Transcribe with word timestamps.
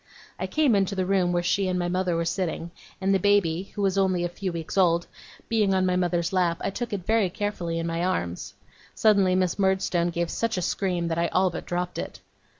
I 0.39 0.47
came 0.47 0.73
into 0.75 0.95
the 0.95 1.05
room 1.05 1.31
where 1.31 1.43
she 1.43 1.67
and 1.67 1.77
my 1.77 1.87
mother 1.87 2.15
were 2.15 2.25
sitting; 2.25 2.71
and 2.99 3.13
the 3.13 3.19
baby 3.19 3.71
(who 3.75 3.83
was 3.83 3.99
only 3.99 4.23
a 4.23 4.29
few 4.29 4.51
weeks 4.51 4.75
old) 4.75 5.05
being 5.47 5.75
on 5.75 5.85
my 5.85 5.95
mother's 5.95 6.33
lap, 6.33 6.57
I 6.61 6.71
took 6.71 6.91
it 6.91 7.05
very 7.05 7.29
carefully 7.29 7.77
in 7.77 7.85
my 7.85 8.03
arms. 8.03 8.55
Suddenly 8.95 9.35
Miss 9.35 9.59
Murdstone 9.59 10.09
gave 10.09 10.31
such 10.31 10.57
a 10.57 10.63
scream 10.63 11.07
that 11.09 11.19
I 11.19 11.27
all 11.27 11.51
but 11.51 11.67
dropped 11.67 11.99
it. 11.99 12.19